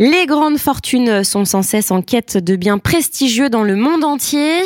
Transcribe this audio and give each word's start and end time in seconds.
Les 0.00 0.26
grandes 0.26 0.58
fortunes 0.58 1.22
sont 1.22 1.44
sans 1.44 1.62
cesse 1.62 1.92
en 1.92 2.02
quête 2.02 2.36
de 2.36 2.56
biens 2.56 2.78
prestigieux 2.78 3.48
dans 3.48 3.62
le 3.62 3.76
monde 3.76 4.02
entier. 4.02 4.62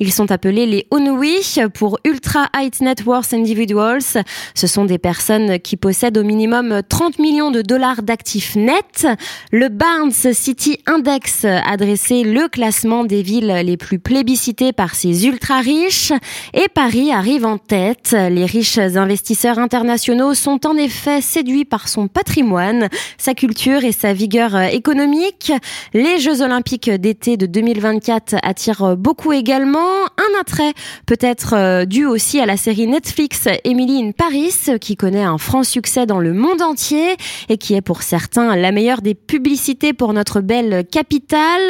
Ils 0.00 0.12
sont 0.14 0.32
appelés 0.32 0.64
les 0.64 0.86
Onui 0.90 1.58
pour 1.74 1.98
Ultra 2.06 2.48
High 2.56 2.80
Net 2.80 3.04
Worth 3.04 3.34
Individuals. 3.34 4.24
Ce 4.54 4.66
sont 4.66 4.86
des 4.86 4.96
personnes 4.96 5.58
qui 5.58 5.76
possèdent 5.76 6.16
au 6.16 6.24
minimum 6.24 6.80
30 6.88 7.18
millions 7.18 7.50
de 7.50 7.60
dollars 7.60 8.02
d'actifs 8.02 8.56
nets. 8.56 9.06
Le 9.50 9.68
Barnes 9.68 10.10
City 10.10 10.78
Index 10.86 11.44
a 11.44 11.76
dressé 11.76 12.22
le 12.22 12.48
classement 12.48 13.04
des 13.04 13.20
villes 13.20 13.60
les 13.64 13.76
plus 13.76 13.98
plébiscitées 13.98 14.72
par 14.72 14.94
ces 14.94 15.26
ultra 15.26 15.60
riches 15.60 16.14
et 16.54 16.68
Paris 16.68 17.12
arrive 17.12 17.44
en 17.44 17.58
tête. 17.58 18.12
Les 18.12 18.46
riches 18.46 18.78
investisseurs 18.78 19.58
internationaux 19.58 20.32
sont 20.32 20.66
en 20.66 20.78
effet 20.78 21.20
séduits 21.20 21.66
par 21.66 21.88
son 21.88 22.08
patrimoine, 22.08 22.88
sa 23.18 23.34
culture 23.34 23.84
et 23.84 23.92
sa 23.92 24.14
vigueur 24.14 24.61
économique. 24.70 25.52
Les 25.94 26.18
Jeux 26.18 26.42
Olympiques 26.42 26.90
d'été 26.90 27.36
de 27.36 27.46
2024 27.46 28.36
attirent 28.42 28.96
beaucoup 28.96 29.32
également. 29.32 29.78
Un 29.78 30.40
attrait 30.40 30.72
peut-être 31.06 31.54
euh, 31.54 31.84
dû 31.84 32.04
aussi 32.06 32.40
à 32.40 32.46
la 32.46 32.56
série 32.56 32.86
Netflix 32.86 33.48
Emily 33.64 34.02
in 34.02 34.12
Paris 34.12 34.54
qui 34.80 34.96
connaît 34.96 35.24
un 35.24 35.38
franc 35.38 35.64
succès 35.64 36.06
dans 36.06 36.18
le 36.18 36.32
monde 36.32 36.62
entier 36.62 37.16
et 37.48 37.58
qui 37.58 37.74
est 37.74 37.80
pour 37.80 38.02
certains 38.02 38.54
la 38.56 38.72
meilleure 38.72 39.02
des 39.02 39.14
publicités 39.14 39.92
pour 39.92 40.12
notre 40.12 40.40
belle 40.40 40.84
capitale. 40.90 41.62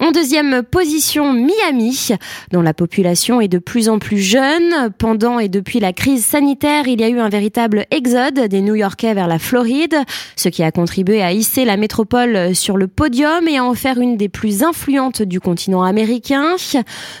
En 0.00 0.12
deuxième 0.12 0.62
position, 0.62 1.32
Miami, 1.32 2.10
dont 2.52 2.62
la 2.62 2.74
population 2.74 3.40
est 3.40 3.48
de 3.48 3.58
plus 3.58 3.88
en 3.88 3.98
plus 3.98 4.18
jeune. 4.18 4.90
Pendant 4.98 5.38
et 5.38 5.48
depuis 5.48 5.80
la 5.80 5.92
crise 5.92 6.24
sanitaire, 6.24 6.88
il 6.88 7.00
y 7.00 7.04
a 7.04 7.08
eu 7.08 7.18
un 7.18 7.28
véritable 7.28 7.86
exode 7.90 8.40
des 8.40 8.60
New-Yorkais 8.60 9.14
vers 9.14 9.28
la 9.28 9.38
Floride, 9.38 9.96
ce 10.36 10.48
qui 10.48 10.62
a 10.62 10.70
contribué 10.70 11.22
à 11.22 11.32
hisser 11.32 11.64
la 11.64 11.76
métropole 11.76 12.35
sur 12.54 12.76
le 12.76 12.86
podium 12.86 13.48
et 13.48 13.58
à 13.58 13.64
en 13.64 13.74
faire 13.74 13.98
une 13.98 14.16
des 14.16 14.28
plus 14.28 14.62
influentes 14.62 15.22
du 15.22 15.40
continent 15.40 15.82
américain. 15.82 16.56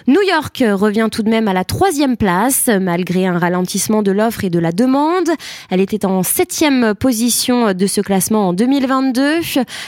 New 0.06 0.22
York 0.22 0.62
revient 0.66 1.08
tout 1.10 1.22
de 1.22 1.30
même 1.30 1.48
à 1.48 1.52
la 1.52 1.64
troisième 1.64 2.16
place, 2.16 2.68
malgré 2.80 3.26
un 3.26 3.38
ralentissement 3.38 4.02
de 4.02 4.10
l'offre 4.10 4.44
et 4.44 4.50
de 4.50 4.58
la 4.58 4.72
demande. 4.72 5.28
Elle 5.70 5.80
était 5.80 6.04
en 6.04 6.22
septième 6.22 6.94
position 6.94 7.72
de 7.72 7.86
ce 7.86 8.00
classement 8.00 8.48
en 8.48 8.52
2022. 8.52 9.40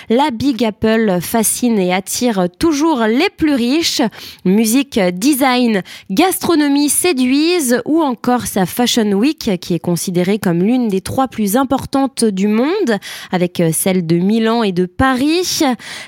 La 0.08 0.30
Big 0.30 0.64
Apple 0.64 1.18
fascine 1.20 1.78
et 1.78 1.92
attire 1.92 2.48
toujours 2.58 3.04
les 3.04 3.28
plus 3.36 3.54
riches. 3.54 4.02
Musique, 4.44 4.98
design, 5.12 5.82
gastronomie 6.10 6.88
séduisent 6.88 7.82
ou 7.84 8.02
encore 8.02 8.46
sa 8.46 8.66
Fashion 8.66 9.12
Week 9.12 9.58
qui 9.60 9.74
est 9.74 9.78
considérée 9.78 10.38
comme 10.38 10.62
l'une 10.62 10.88
des 10.88 11.00
trois 11.00 11.28
plus 11.28 11.56
importantes 11.56 12.24
du 12.24 12.48
monde 12.48 12.98
avec 13.30 13.62
celle 13.72 14.06
de 14.06 14.16
Milan 14.16 14.62
et 14.62 14.72
de 14.72 14.86
Paris 14.86 15.17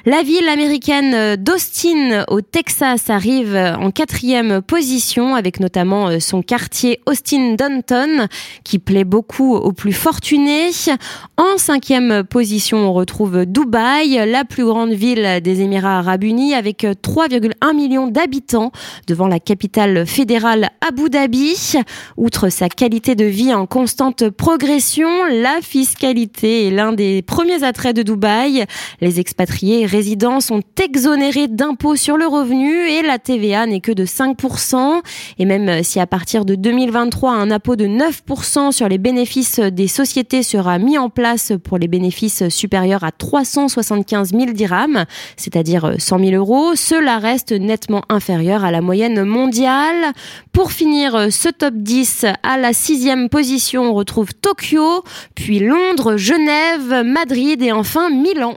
la 0.06 0.22
ville 0.22 0.48
américaine 0.48 1.36
d'Austin 1.36 2.24
au 2.28 2.40
Texas 2.40 3.10
arrive 3.10 3.56
en 3.56 3.90
quatrième 3.90 4.62
position 4.62 5.34
avec 5.34 5.60
notamment 5.60 6.08
euh, 6.08 6.20
son 6.20 6.42
quartier 6.42 7.00
Austin 7.06 7.54
Downton 7.54 8.28
qui 8.64 8.78
plaît 8.78 9.04
beaucoup 9.04 9.54
aux 9.54 9.72
plus 9.72 9.92
fortunés. 9.92 10.70
En 11.36 11.58
cinquième 11.58 12.24
position, 12.24 12.78
on 12.78 12.92
retrouve 12.92 13.46
Dubaï, 13.46 14.20
la 14.26 14.44
plus 14.44 14.64
grande 14.64 14.92
ville 14.92 15.40
des 15.42 15.60
Émirats 15.62 15.98
arabes 15.98 16.24
unis 16.24 16.54
avec 16.54 16.82
3,1 16.84 17.74
millions 17.74 18.06
d'habitants 18.06 18.72
devant 19.06 19.28
la 19.28 19.40
capitale 19.40 20.06
fédérale 20.06 20.70
Abu 20.86 21.10
Dhabi. 21.10 21.74
Outre 22.16 22.48
sa 22.48 22.68
qualité 22.68 23.14
de 23.14 23.24
vie 23.24 23.54
en 23.54 23.66
constante 23.66 24.28
progression, 24.30 25.08
la 25.26 25.60
fiscalité 25.62 26.68
est 26.68 26.70
l'un 26.70 26.92
des 26.92 27.22
premiers 27.22 27.64
attraits 27.64 27.96
de 27.96 28.02
Dubaï. 28.02 28.66
Les 29.00 29.18
expatriés 29.18 29.86
résidents 29.86 30.40
sont 30.40 30.60
exonérés 30.82 31.48
d'impôts 31.48 31.96
sur 31.96 32.16
le 32.16 32.26
revenu 32.26 32.86
et 32.86 33.02
la 33.02 33.18
TVA 33.18 33.66
n'est 33.66 33.80
que 33.80 33.92
de 33.92 34.04
5%. 34.04 35.00
Et 35.38 35.44
même 35.46 35.82
si 35.82 36.00
à 36.00 36.06
partir 36.06 36.44
de 36.44 36.54
2023, 36.54 37.32
un 37.32 37.50
impôt 37.50 37.76
de 37.76 37.86
9% 37.86 38.72
sur 38.72 38.88
les 38.88 38.98
bénéfices 38.98 39.58
des 39.58 39.88
sociétés 39.88 40.42
sera 40.42 40.78
mis 40.78 40.98
en 40.98 41.08
place 41.08 41.52
pour 41.64 41.78
les 41.78 41.88
bénéfices 41.88 42.48
supérieurs 42.48 43.04
à 43.04 43.12
375 43.12 44.30
000 44.32 44.52
dirhams, 44.52 45.04
c'est-à-dire 45.36 45.94
100 45.98 46.18
000 46.18 46.30
euros, 46.32 46.74
cela 46.74 47.18
reste 47.18 47.52
nettement 47.52 48.02
inférieur 48.08 48.64
à 48.64 48.70
la 48.70 48.80
moyenne 48.80 49.24
mondiale. 49.24 50.12
Pour 50.52 50.72
finir 50.72 51.32
ce 51.32 51.48
top 51.48 51.74
10, 51.74 52.26
à 52.42 52.58
la 52.58 52.72
sixième 52.72 53.28
position, 53.28 53.90
on 53.90 53.94
retrouve 53.94 54.34
Tokyo, 54.34 55.04
puis 55.34 55.60
Londres, 55.60 56.16
Genève, 56.16 57.02
Madrid 57.04 57.62
et 57.62 57.72
enfin 57.72 58.10
Milan. 58.10 58.56